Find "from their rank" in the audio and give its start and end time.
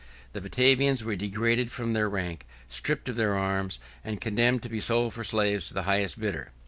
1.69-2.47